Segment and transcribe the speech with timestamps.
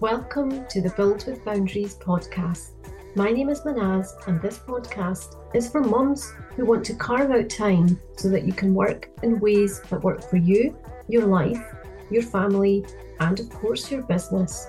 [0.00, 2.70] Welcome to the Build with Boundaries podcast.
[3.14, 7.48] My name is Manaz, and this podcast is for mums who want to carve out
[7.48, 10.76] time so that you can work in ways that work for you,
[11.08, 11.62] your life,
[12.10, 12.84] your family,
[13.20, 14.66] and of course, your business.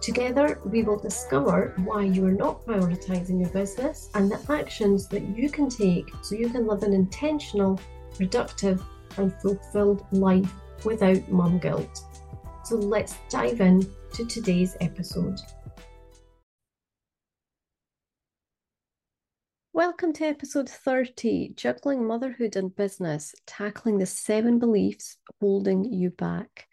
[0.00, 5.36] Together, we will discover why you are not prioritizing your business and the actions that
[5.36, 7.80] you can take so you can live an intentional,
[8.16, 8.80] productive,
[9.16, 10.52] and fulfilled life
[10.84, 12.04] without mum guilt.
[12.64, 15.38] So let's dive in to today's episode.
[19.74, 26.66] Welcome to episode 30 Juggling Motherhood and Business, tackling the seven beliefs holding you back.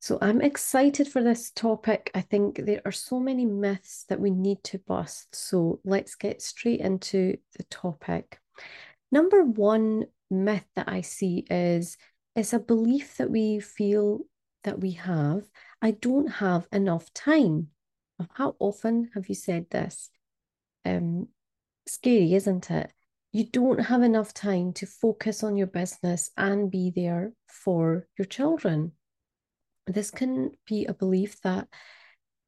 [0.00, 2.10] So, I'm excited for this topic.
[2.14, 5.34] I think there are so many myths that we need to bust.
[5.34, 8.38] So, let's get straight into the topic.
[9.10, 11.96] Number one myth that I see is
[12.34, 14.20] it's a belief that we feel
[14.66, 15.44] that we have
[15.80, 17.68] I don't have enough time.
[18.34, 20.10] How often have you said this?
[20.84, 21.28] Um,
[21.86, 22.92] scary, isn't it?
[23.32, 28.26] You don't have enough time to focus on your business and be there for your
[28.26, 28.92] children.
[29.86, 31.68] This can be a belief that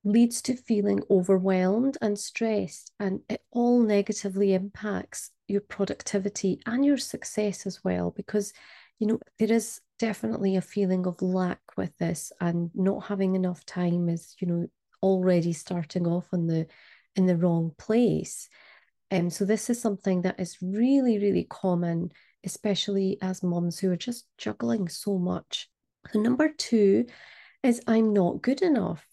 [0.04, 6.96] leads to feeling overwhelmed and stressed, and it all negatively impacts your productivity and your
[6.96, 8.52] success as well because
[8.98, 13.64] you know there is definitely a feeling of lack with this and not having enough
[13.64, 14.66] time is you know
[15.02, 16.66] already starting off on the
[17.16, 18.48] in the wrong place.
[19.10, 22.12] And um, so this is something that is really really common
[22.44, 25.68] especially as moms who are just juggling so much.
[26.12, 27.06] So number two
[27.62, 29.06] is i'm not good enough.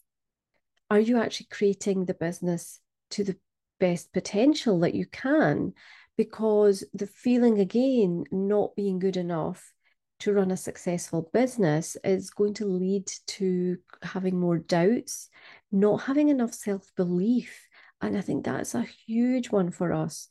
[0.89, 2.80] Are you actually creating the business
[3.11, 3.38] to the
[3.80, 5.73] best potential that you can?
[6.16, 9.73] Because the feeling again not being good enough
[10.26, 15.30] to run a successful business is going to lead to having more doubts,
[15.72, 17.67] not having enough self belief.
[18.02, 20.28] And I think that's a huge one for us.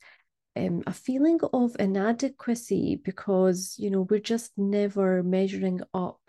[0.57, 6.19] Um, a feeling of inadequacy because, you know, we're just never measuring up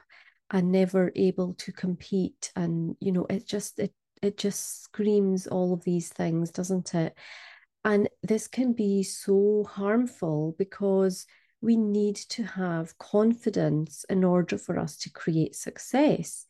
[0.51, 2.53] and never able to compete.
[2.55, 3.93] And, you know, it just, it,
[4.23, 7.17] it just screams all of these things, doesn't it?
[7.85, 11.27] And this can be so harmful because
[11.67, 16.47] we need to have confidence in order for us to create success.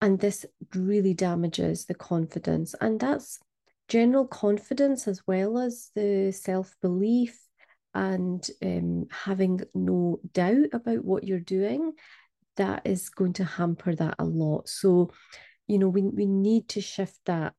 [0.00, 2.72] And this really damages the confidence.
[2.80, 3.40] And that's
[3.88, 7.40] general confidence as well as the self belief
[7.92, 11.94] and um, having no doubt about what you're doing.
[12.56, 14.68] That is going to hamper that a lot.
[14.68, 15.10] So,
[15.66, 17.54] you know, we, we need to shift that.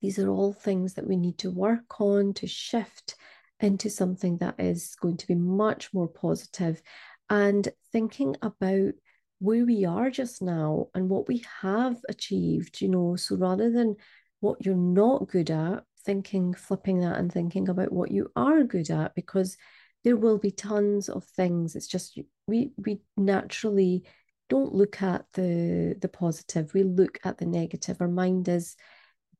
[0.00, 3.16] These are all things that we need to work on to shift
[3.60, 6.82] into something that is going to be much more positive
[7.30, 8.92] and thinking about
[9.38, 13.16] where we are just now and what we have achieved, you know.
[13.16, 13.96] So rather than
[14.40, 18.90] what you're not good at, thinking, flipping that and thinking about what you are good
[18.90, 19.56] at, because
[20.02, 21.76] there will be tons of things.
[21.76, 24.04] It's just we we naturally
[24.50, 28.00] don't look at the the positive, we look at the negative.
[28.00, 28.76] Our mind is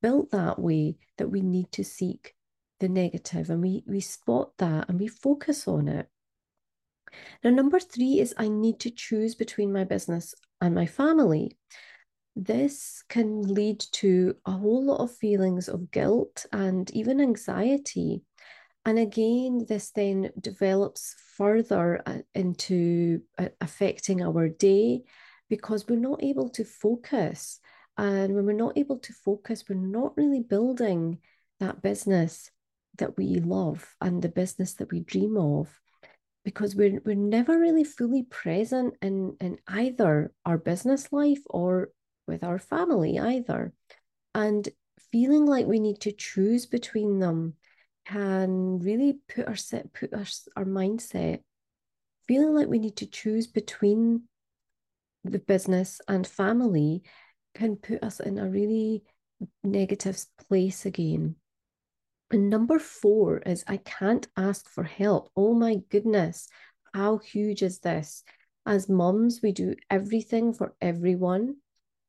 [0.01, 2.35] built that way that we need to seek
[2.81, 6.09] the negative and we we spot that and we focus on it.
[7.43, 11.57] Now number three is i need to choose between my business and my family.
[12.37, 18.23] This can lead to a whole lot of feelings of guilt and even anxiety.
[18.85, 25.03] And again this then develops further uh, into uh, affecting our day
[25.49, 27.61] because we're not able to focus.
[27.97, 31.21] And when we're not able to focus we're not really building
[31.61, 32.51] that business
[32.97, 35.69] that we love and the business that we dream of
[36.45, 41.91] because we're, we're never really fully present in, in either our business life or
[42.27, 43.73] with our family either.
[44.35, 44.69] And
[45.11, 47.55] feeling like we need to choose between them
[48.07, 51.41] can really put our set put our, our mindset
[52.29, 54.23] feeling like we need to choose between
[55.23, 57.03] the business and family
[57.55, 59.03] can put us in a really
[59.63, 61.37] negative place again
[62.31, 65.31] and number four is I can't ask for help.
[65.37, 66.49] Oh my goodness,
[66.93, 68.25] how huge is this?
[68.67, 71.57] As moms, we do everything for everyone.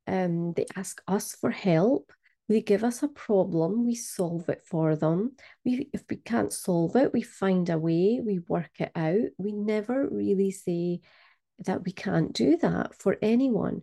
[0.07, 2.11] Um, they ask us for help.
[2.47, 5.35] They give us a problem, we solve it for them.
[5.63, 9.31] We, if we can't solve it, we find a way, we work it out.
[9.39, 11.01] We never really say
[11.59, 13.81] that we can't do that for anyone.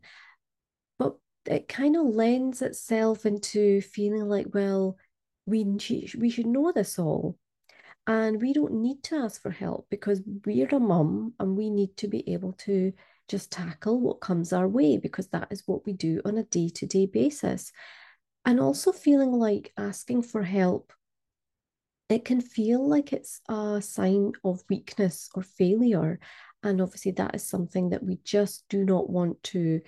[0.97, 4.97] But it kind of lends itself into feeling like, well,
[5.47, 5.65] we,
[6.19, 7.39] we should know this all.
[8.07, 11.97] And we don't need to ask for help because we're a mum and we need
[11.99, 12.93] to be able to
[13.29, 16.69] just tackle what comes our way because that is what we do on a day
[16.69, 17.71] to day basis.
[18.45, 20.93] And also feeling like asking for help,
[22.09, 26.19] it can feel like it's a sign of weakness or failure.
[26.65, 29.81] And obviously, that is something that we just do not want to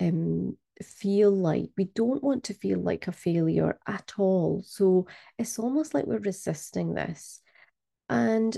[0.00, 1.70] um, feel like.
[1.76, 4.62] We don't want to feel like a failure at all.
[4.66, 5.06] So
[5.38, 7.40] it's almost like we're resisting this.
[8.08, 8.56] And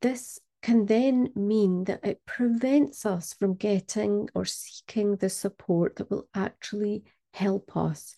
[0.00, 6.10] this can then mean that it prevents us from getting or seeking the support that
[6.10, 8.14] will actually help us,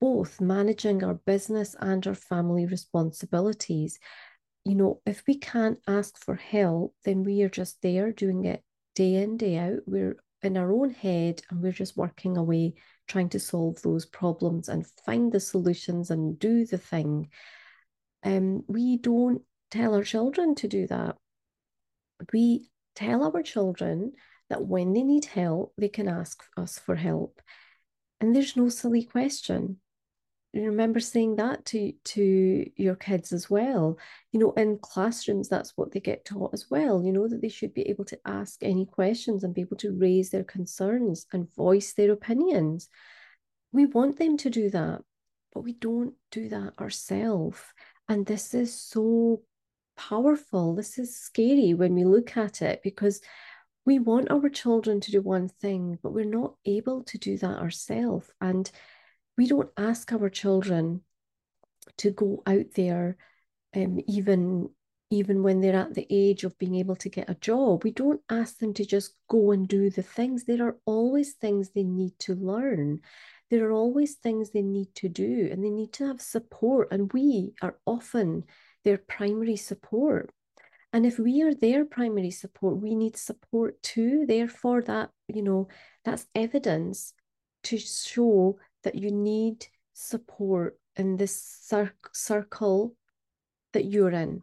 [0.00, 3.98] both managing our business and our family responsibilities.
[4.64, 8.62] You know, if we can't ask for help, then we are just there doing it
[8.94, 9.80] day in, day out.
[9.86, 12.74] We're in our own head and we're just working away
[13.08, 17.28] trying to solve those problems and find the solutions and do the thing.
[18.24, 21.16] Um, we don't tell our children to do that
[22.32, 24.12] we tell our children
[24.48, 27.40] that when they need help, they can ask us for help.
[28.20, 29.78] And there's no silly question.
[30.54, 33.98] Remember saying that to, to your kids as well.
[34.32, 37.48] You know, in classrooms, that's what they get taught as well, you know, that they
[37.48, 41.54] should be able to ask any questions and be able to raise their concerns and
[41.54, 42.88] voice their opinions.
[43.72, 45.00] We want them to do that,
[45.54, 47.60] but we don't do that ourselves.
[48.08, 49.42] And this is so
[49.96, 50.74] powerful.
[50.74, 53.22] This is scary when we look at it because
[53.86, 57.58] we want our children to do one thing, but we're not able to do that
[57.58, 58.30] ourselves.
[58.40, 58.70] And
[59.42, 61.00] we don't ask our children
[61.98, 63.16] to go out there,
[63.74, 64.70] um, even
[65.10, 67.82] even when they're at the age of being able to get a job.
[67.82, 70.44] We don't ask them to just go and do the things.
[70.44, 73.00] There are always things they need to learn.
[73.50, 76.92] There are always things they need to do, and they need to have support.
[76.92, 78.44] And we are often
[78.84, 80.30] their primary support.
[80.92, 84.24] And if we are their primary support, we need support too.
[84.24, 85.66] Therefore, that, you know,
[86.04, 87.12] that's evidence
[87.64, 92.94] to show that you need support in this cir- circle
[93.72, 94.42] that you're in.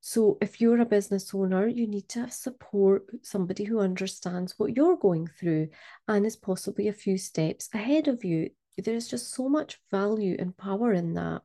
[0.00, 4.96] So if you're a business owner, you need to support somebody who understands what you're
[4.96, 5.68] going through
[6.08, 8.50] and is possibly a few steps ahead of you.
[8.76, 11.42] There's just so much value and power in that.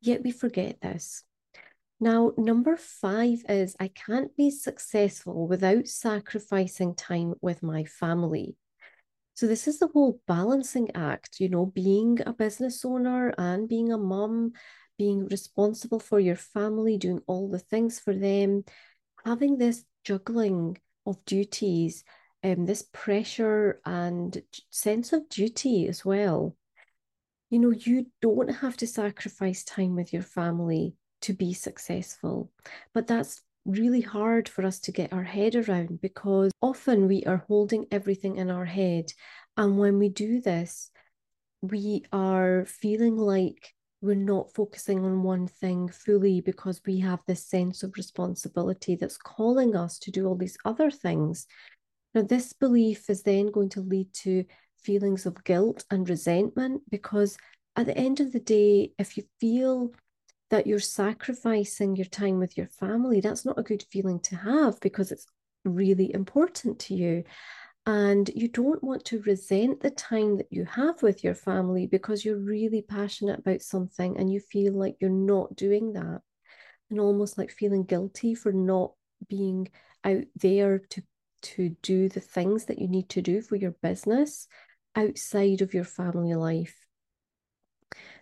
[0.00, 1.22] Yet we forget this.
[2.00, 8.56] Now, number five is I can't be successful without sacrificing time with my family.
[9.40, 13.90] So, this is the whole balancing act, you know, being a business owner and being
[13.90, 14.52] a mom,
[14.98, 18.64] being responsible for your family, doing all the things for them,
[19.24, 20.76] having this juggling
[21.06, 22.04] of duties,
[22.44, 26.54] um, this pressure and sense of duty as well
[27.48, 32.50] you know, you don't have to sacrifice time with your family to be successful.
[32.94, 37.44] But that's really hard for us to get our head around because often we are
[37.48, 39.12] holding everything in our head.
[39.56, 40.90] And when we do this,
[41.62, 47.46] we are feeling like we're not focusing on one thing fully because we have this
[47.46, 51.46] sense of responsibility that's calling us to do all these other things.
[52.14, 54.44] Now, this belief is then going to lead to
[54.82, 57.36] feelings of guilt and resentment because
[57.76, 59.92] at the end of the day, if you feel
[60.50, 64.78] that you're sacrificing your time with your family, that's not a good feeling to have
[64.80, 65.26] because it's
[65.64, 67.24] really important to you.
[67.86, 72.24] And you don't want to resent the time that you have with your family because
[72.24, 76.20] you're really passionate about something and you feel like you're not doing that.
[76.90, 78.92] And almost like feeling guilty for not
[79.28, 79.68] being
[80.04, 81.02] out there to
[81.42, 84.46] to do the things that you need to do for your business
[84.94, 86.79] outside of your family life.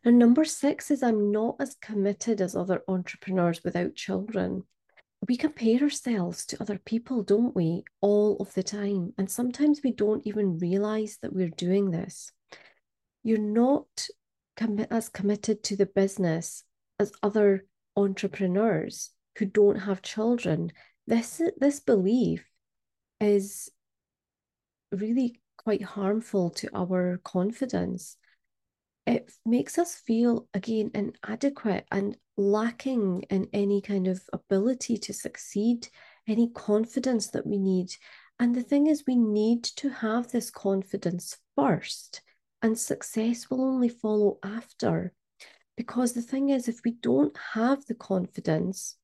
[0.04, 4.64] And number six is I'm not as committed as other entrepreneurs without children.
[5.26, 9.12] We compare ourselves to other people, don't we, all of the time?
[9.18, 12.30] And sometimes we don't even realize that we're doing this.
[13.24, 14.06] You're not
[14.56, 16.62] com- as committed to the business
[16.98, 20.72] as other entrepreneurs who don't have children.
[21.06, 22.44] This, this belief
[23.20, 23.70] is
[24.92, 28.16] really quite harmful to our confidence.
[29.08, 35.88] It makes us feel, again, inadequate and lacking in any kind of ability to succeed,
[36.26, 37.90] any confidence that we need.
[38.38, 42.20] And the thing is, we need to have this confidence first,
[42.60, 45.14] and success will only follow after.
[45.74, 48.98] Because the thing is, if we don't have the confidence,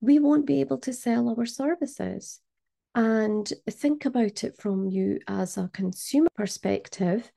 [0.00, 2.40] we won't be able to sell our services
[2.94, 7.30] and think about it from you as a consumer perspective.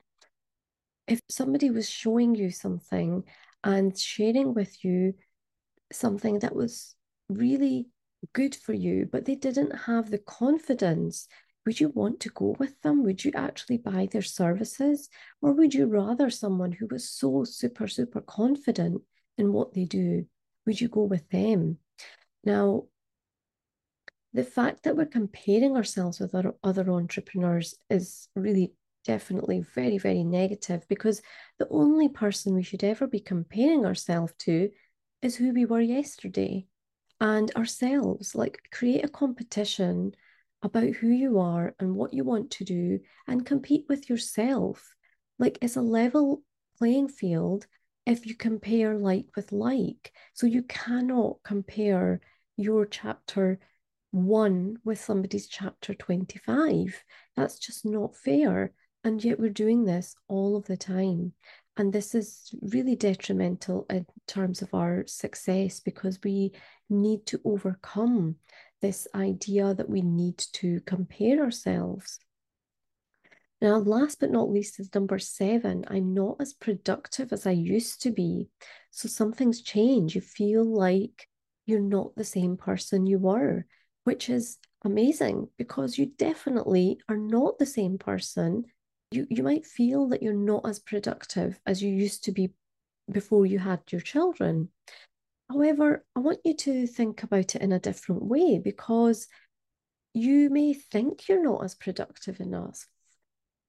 [1.08, 3.24] If somebody was showing you something
[3.64, 5.14] and sharing with you
[5.90, 6.94] something that was
[7.28, 7.88] really
[8.34, 11.26] good for you, but they didn't have the confidence,
[11.64, 13.04] would you want to go with them?
[13.04, 15.08] Would you actually buy their services?
[15.40, 19.02] Or would you rather someone who was so super, super confident
[19.36, 20.26] in what they do?
[20.66, 21.78] Would you go with them?
[22.44, 22.84] Now,
[24.32, 28.72] the fact that we're comparing ourselves with other, other entrepreneurs is really
[29.08, 31.22] definitely very, very negative because
[31.58, 34.68] the only person we should ever be comparing ourselves to
[35.22, 36.66] is who we were yesterday
[37.18, 38.34] and ourselves.
[38.34, 40.12] Like, create a competition
[40.60, 44.94] about who you are and what you want to do and compete with yourself.
[45.38, 46.42] Like, it's a level
[46.76, 47.66] playing field
[48.04, 50.12] if you compare like with like.
[50.34, 52.20] So, you cannot compare
[52.58, 53.58] your chapter
[54.10, 57.02] one with somebody's chapter 25.
[57.36, 58.74] That's just not fair.
[59.08, 61.32] And yet we're doing this all of the time.
[61.78, 66.52] And this is really detrimental in terms of our success because we
[66.90, 68.36] need to overcome
[68.82, 72.18] this idea that we need to compare ourselves.
[73.62, 75.86] Now, last but not least is number seven.
[75.88, 78.50] I'm not as productive as I used to be.
[78.90, 80.16] So something's changed.
[80.16, 81.26] You feel like
[81.64, 83.64] you're not the same person you were,
[84.04, 88.66] which is amazing because you definitely are not the same person.
[89.10, 92.50] You, you might feel that you're not as productive as you used to be
[93.10, 94.68] before you had your children.
[95.48, 99.26] However, I want you to think about it in a different way because
[100.12, 102.86] you may think you're not as productive enough.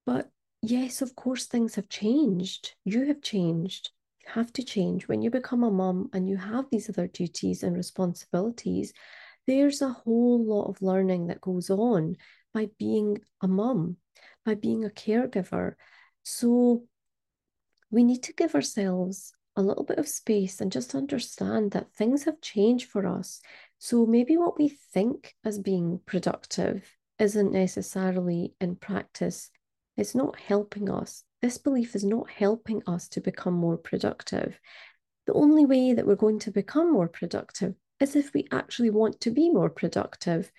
[0.06, 0.30] But
[0.62, 2.76] yes, of course, things have changed.
[2.84, 3.92] You have changed.
[4.26, 5.08] You have to change.
[5.08, 8.92] When you become a mum and you have these other duties and responsibilities,
[9.48, 12.18] there's a whole lot of learning that goes on
[12.54, 13.98] by being a mum,
[14.50, 15.76] by being a caregiver.
[16.24, 16.84] So
[17.92, 22.24] we need to give ourselves a little bit of space and just understand that things
[22.24, 23.42] have changed for us.
[23.78, 26.84] So maybe what we think as being productive
[27.20, 29.52] isn't necessarily in practice,
[29.96, 31.24] it's not helping us.
[31.44, 34.60] This belief is not helping us to become more productive.
[35.28, 39.22] The only way that we're going to become more productive is if we actually want
[39.22, 40.52] to be more productive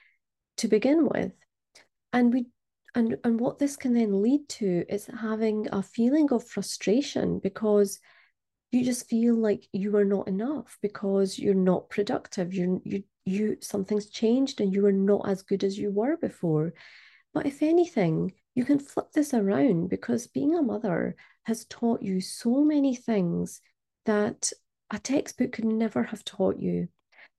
[0.59, 1.32] to begin with.
[2.12, 2.47] And we
[2.94, 8.00] and and what this can then lead to is having a feeling of frustration because
[8.73, 12.54] you just feel like you are not enough because you're not productive.
[12.54, 16.75] You you you something's changed and you are not as good as you were before.
[17.32, 22.20] But if anything you can flip this around because being a mother has taught you
[22.20, 23.61] so many things
[24.06, 24.52] that
[24.90, 26.88] a textbook could never have taught you.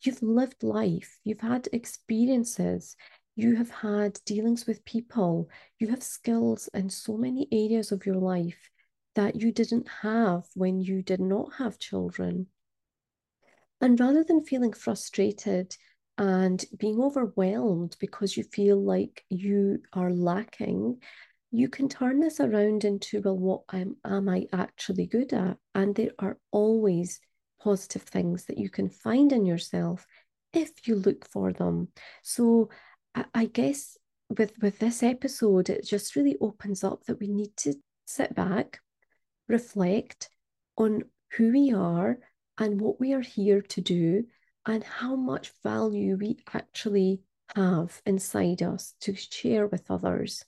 [0.03, 1.20] You've lived life.
[1.24, 2.96] You've had experiences
[3.41, 8.15] you have had dealings with people you have skills in so many areas of your
[8.15, 8.69] life
[9.15, 12.48] that you didn't have when you did not have children.
[13.81, 15.75] And rather than feeling frustrated
[16.17, 21.01] and being overwhelmed because you feel like you are lacking,
[21.51, 25.57] you can turn this around into, well, what am, am I actually good at?
[25.75, 27.19] And there are always
[27.62, 30.05] positive things that you can find in yourself
[30.53, 31.89] if you look for them.
[32.24, 32.69] So
[33.15, 33.98] I, guess
[34.30, 37.74] with with this episode, it just really opens up that we need to
[38.06, 38.80] sit back,
[39.48, 40.30] reflect
[40.77, 41.03] on
[41.34, 42.18] who we are
[42.58, 44.24] and what we are here to do
[44.65, 47.22] and how much value we actually
[47.56, 50.46] have inside us to share with others.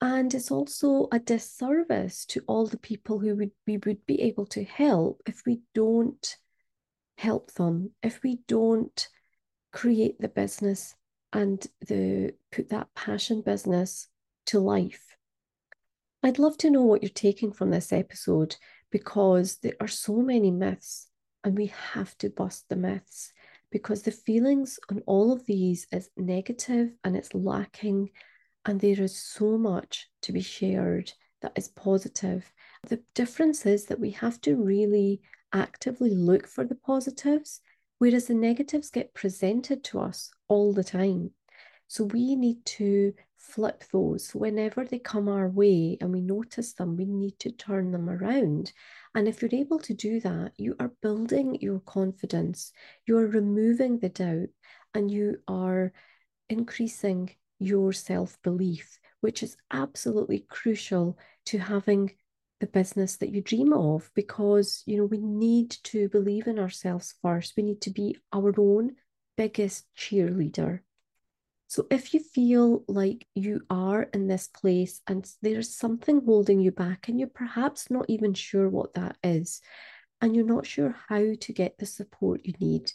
[0.00, 4.46] And it's also a disservice to all the people who would, we would be able
[4.46, 6.36] to help if we don't
[7.16, 9.08] help them, if we don't
[9.72, 10.94] create the business
[11.34, 14.08] and the put that passion business
[14.46, 15.16] to life.
[16.22, 18.56] I'd love to know what you're taking from this episode
[18.90, 21.08] because there are so many myths
[21.42, 23.32] and we have to bust the myths
[23.70, 28.10] because the feelings on all of these is negative and it's lacking
[28.64, 31.12] and there is so much to be shared
[31.42, 32.50] that is positive.
[32.88, 35.20] The difference is that we have to really
[35.52, 37.60] actively look for the positives,
[37.98, 41.30] whereas the negatives get presented to us all the time.
[41.86, 46.96] So we need to flip those whenever they come our way and we notice them,
[46.96, 48.72] we need to turn them around.
[49.14, 52.72] And if you're able to do that, you are building your confidence,
[53.06, 54.48] you are removing the doubt,
[54.94, 55.92] and you are
[56.48, 62.12] increasing your self belief, which is absolutely crucial to having
[62.64, 67.14] the business that you dream of because you know we need to believe in ourselves
[67.20, 67.52] first.
[67.58, 68.92] We need to be our own
[69.36, 70.80] biggest cheerleader.
[71.66, 76.70] So if you feel like you are in this place and there's something holding you
[76.70, 79.60] back and you're perhaps not even sure what that is,
[80.22, 82.90] and you're not sure how to get the support you need,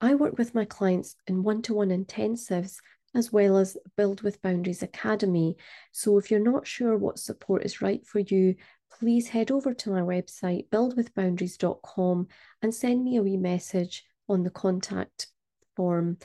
[0.00, 2.76] I work with my clients in one to one intensives
[3.14, 5.56] as well as Build with Boundaries Academy.
[5.92, 8.54] So if you're not sure what support is right for you,
[8.98, 12.28] please head over to my website, buildwithboundaries.com,
[12.62, 15.28] and send me a wee message on the contact
[15.76, 16.18] form.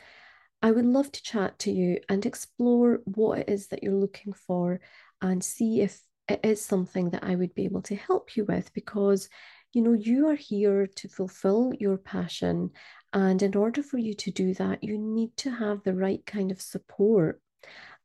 [0.62, 4.34] I would love to chat to you and explore what it is that you're looking
[4.34, 4.80] for
[5.22, 8.74] and see if it is something that I would be able to help you with
[8.74, 9.30] because
[9.74, 12.72] you know you are here to fulfill your passion
[13.14, 16.52] and in order for you to do that you need to have the right kind
[16.52, 17.42] of support.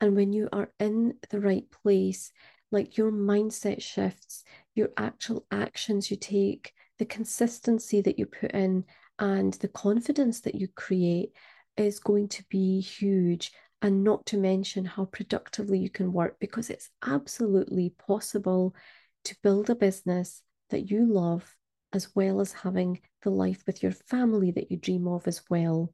[0.00, 2.32] And when you are in the right place
[2.70, 4.44] like your mindset shifts
[4.74, 8.84] your actual actions you take the consistency that you put in
[9.18, 11.32] and the confidence that you create
[11.76, 13.52] is going to be huge.
[13.80, 18.76] And not to mention how productively you can work because it's absolutely possible
[19.24, 21.56] to build a business that you love
[21.92, 25.92] as well as having the life with your family that you dream of as well.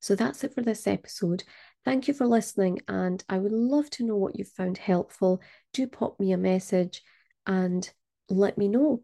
[0.00, 1.44] So that's it for this episode.
[1.84, 5.40] Thank you for listening, and I would love to know what you found helpful.
[5.72, 7.02] Do pop me a message
[7.46, 7.90] and
[8.28, 9.02] let me know.